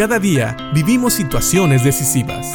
[0.00, 2.46] Cada día vivimos situaciones decisivas.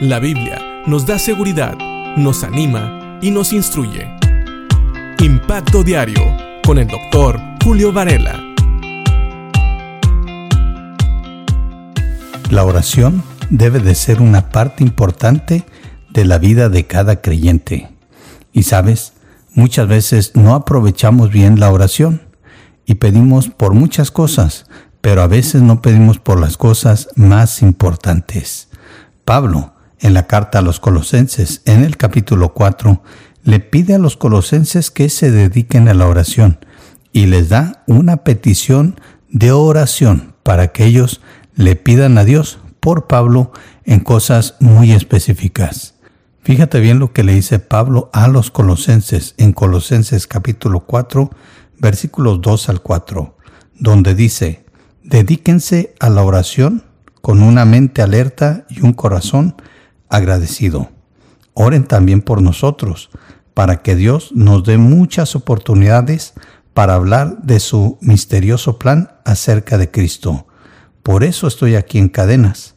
[0.00, 1.76] La Biblia nos da seguridad,
[2.16, 4.08] nos anima y nos instruye.
[5.18, 6.22] Impacto Diario
[6.64, 8.40] con el doctor Julio Varela.
[12.50, 15.64] La oración debe de ser una parte importante
[16.10, 17.88] de la vida de cada creyente.
[18.52, 19.12] Y sabes,
[19.54, 22.22] muchas veces no aprovechamos bien la oración
[22.84, 24.66] y pedimos por muchas cosas,
[25.06, 28.66] pero a veces no pedimos por las cosas más importantes.
[29.24, 33.04] Pablo, en la carta a los colosenses, en el capítulo 4,
[33.44, 36.58] le pide a los colosenses que se dediquen a la oración
[37.12, 39.00] y les da una petición
[39.30, 41.20] de oración para que ellos
[41.54, 43.52] le pidan a Dios por Pablo
[43.84, 45.94] en cosas muy específicas.
[46.42, 51.30] Fíjate bien lo que le dice Pablo a los colosenses en Colosenses capítulo 4,
[51.78, 53.36] versículos 2 al 4,
[53.78, 54.65] donde dice,
[55.06, 56.82] Dedíquense a la oración
[57.22, 59.54] con una mente alerta y un corazón
[60.08, 60.90] agradecido.
[61.54, 63.10] Oren también por nosotros,
[63.54, 66.34] para que Dios nos dé muchas oportunidades
[66.74, 70.48] para hablar de su misterioso plan acerca de Cristo.
[71.04, 72.74] Por eso estoy aquí en cadenas.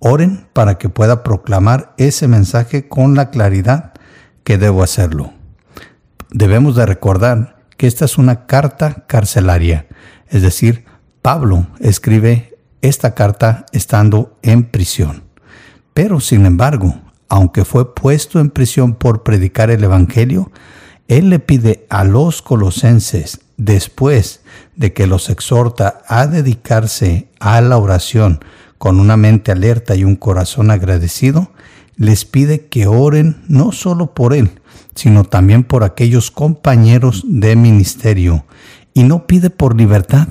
[0.00, 3.94] Oren para que pueda proclamar ese mensaje con la claridad
[4.44, 5.32] que debo hacerlo.
[6.30, 9.86] Debemos de recordar que esta es una carta carcelaria,
[10.28, 10.89] es decir,
[11.22, 15.22] Pablo escribe esta carta estando en prisión.
[15.92, 16.94] Pero, sin embargo,
[17.28, 20.50] aunque fue puesto en prisión por predicar el Evangelio,
[21.08, 24.40] él le pide a los colosenses, después
[24.76, 28.42] de que los exhorta a dedicarse a la oración
[28.78, 31.52] con una mente alerta y un corazón agradecido,
[31.96, 34.52] les pide que oren no solo por él,
[34.94, 38.46] sino también por aquellos compañeros de ministerio,
[38.94, 40.28] y no pide por libertad,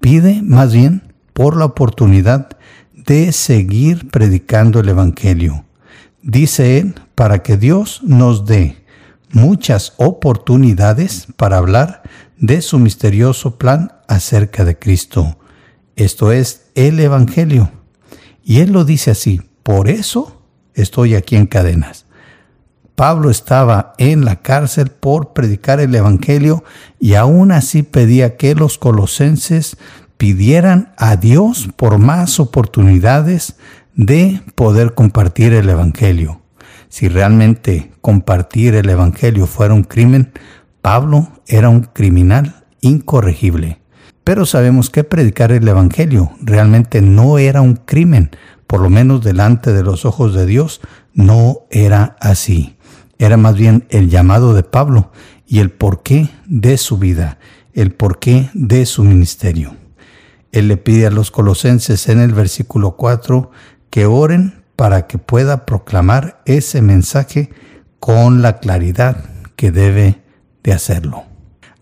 [0.00, 2.48] Pide más bien por la oportunidad
[2.94, 5.64] de seguir predicando el Evangelio.
[6.22, 8.84] Dice él, para que Dios nos dé
[9.32, 12.02] muchas oportunidades para hablar
[12.38, 15.38] de su misterioso plan acerca de Cristo.
[15.96, 17.70] Esto es el Evangelio.
[18.44, 20.42] Y él lo dice así, por eso
[20.74, 22.06] estoy aquí en cadenas.
[22.98, 26.64] Pablo estaba en la cárcel por predicar el Evangelio
[26.98, 29.76] y aún así pedía que los colosenses
[30.16, 33.54] pidieran a Dios por más oportunidades
[33.94, 36.40] de poder compartir el Evangelio.
[36.88, 40.32] Si realmente compartir el Evangelio fuera un crimen,
[40.82, 43.78] Pablo era un criminal incorregible.
[44.24, 48.32] Pero sabemos que predicar el Evangelio realmente no era un crimen,
[48.66, 50.80] por lo menos delante de los ojos de Dios,
[51.14, 52.76] no era así
[53.18, 55.10] era más bien el llamado de Pablo
[55.46, 57.38] y el porqué de su vida,
[57.72, 59.74] el porqué de su ministerio.
[60.52, 63.50] Él le pide a los colosenses en el versículo 4
[63.90, 67.50] que oren para que pueda proclamar ese mensaje
[67.98, 69.24] con la claridad
[69.56, 70.22] que debe
[70.62, 71.24] de hacerlo.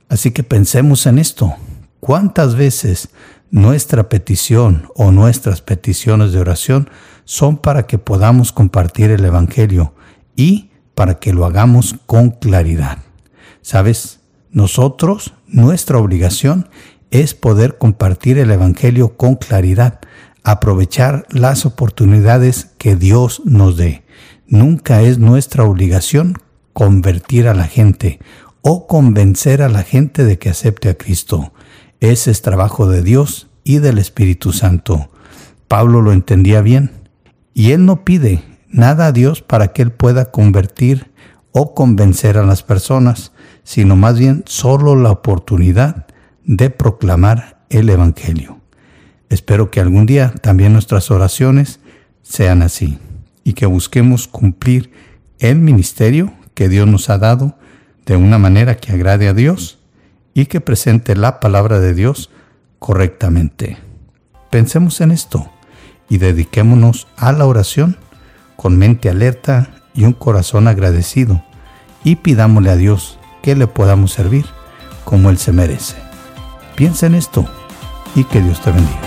[0.09, 1.55] Así que pensemos en esto.
[2.01, 3.11] ¿Cuántas veces
[3.51, 6.89] nuestra petición o nuestras peticiones de oración
[7.25, 9.95] son para que podamos compartir el Evangelio
[10.37, 12.99] y para que lo hagamos con claridad.
[13.61, 14.21] ¿Sabes?
[14.51, 16.71] Nosotros, nuestra obligación
[17.11, 20.01] es poder compartir el Evangelio con claridad,
[20.43, 24.05] aprovechar las oportunidades que Dios nos dé.
[24.47, 26.39] Nunca es nuestra obligación
[26.73, 28.19] convertir a la gente
[28.63, 31.53] o convencer a la gente de que acepte a Cristo.
[32.01, 35.11] Ese es trabajo de Dios y del Espíritu Santo.
[35.69, 36.91] Pablo lo entendía bien
[37.53, 41.11] y él no pide nada a Dios para que Él pueda convertir
[41.53, 43.33] o convencer a las personas,
[43.65, 46.07] sino más bien solo la oportunidad
[46.45, 48.61] de proclamar el Evangelio.
[49.29, 51.81] Espero que algún día también nuestras oraciones
[52.23, 52.99] sean así
[53.43, 54.93] y que busquemos cumplir
[55.39, 57.57] el ministerio que Dios nos ha dado
[58.05, 59.79] de una manera que agrade a Dios
[60.35, 62.31] y que presente la palabra de Dios
[62.79, 63.79] correctamente.
[64.51, 65.51] Pensemos en esto
[66.09, 67.97] y dediquémonos a la oración
[68.57, 71.43] con mente alerta y un corazón agradecido,
[72.05, 74.47] y pidámosle a Dios que le podamos servir
[75.05, 75.97] como Él se merece.
[76.75, 77.47] Piensa en esto
[78.15, 79.06] y que Dios te bendiga.